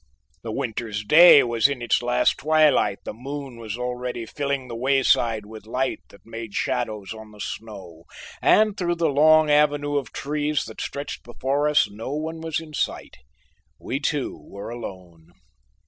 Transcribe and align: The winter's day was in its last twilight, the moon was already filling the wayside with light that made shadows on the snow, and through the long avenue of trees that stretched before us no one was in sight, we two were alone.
The 0.41 0.51
winter's 0.51 1.05
day 1.05 1.43
was 1.43 1.67
in 1.67 1.79
its 1.79 2.01
last 2.01 2.39
twilight, 2.39 2.97
the 3.03 3.13
moon 3.13 3.59
was 3.59 3.77
already 3.77 4.25
filling 4.25 4.67
the 4.67 4.75
wayside 4.75 5.45
with 5.45 5.67
light 5.67 5.99
that 6.09 6.25
made 6.25 6.55
shadows 6.55 7.13
on 7.13 7.29
the 7.29 7.39
snow, 7.39 8.05
and 8.41 8.75
through 8.75 8.95
the 8.95 9.09
long 9.09 9.51
avenue 9.51 9.97
of 9.97 10.11
trees 10.11 10.65
that 10.65 10.81
stretched 10.81 11.21
before 11.21 11.69
us 11.69 11.87
no 11.87 12.13
one 12.15 12.41
was 12.41 12.59
in 12.59 12.73
sight, 12.73 13.17
we 13.77 13.99
two 13.99 14.41
were 14.49 14.69
alone. 14.69 15.33